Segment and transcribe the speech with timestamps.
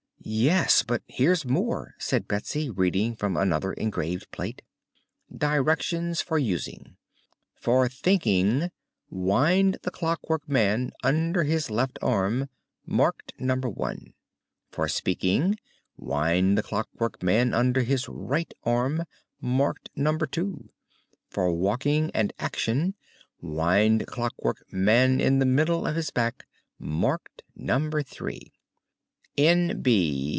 [0.23, 4.61] "Yes; but here's more," said Betsy, reading from another engraved plate:
[5.35, 6.95] DIRECTIONS FOR USING:
[7.55, 8.69] For THINKING:
[9.09, 12.49] Wind the Clockwork Man under his left arm,
[12.85, 13.55] (marked No.
[13.55, 14.13] 1).
[14.69, 15.57] For SPEAKING:
[15.97, 19.05] Wind the Clockwork Man under his right arm,
[19.41, 20.17] (marked No.
[20.19, 20.69] 2).
[21.31, 22.93] For WALKING and ACTION:
[23.41, 26.45] Wind Clockwork Man in the middle of his back,
[26.77, 27.89] (marked No.
[28.05, 28.53] 3).
[29.37, 29.81] N.
[29.81, 30.19] B.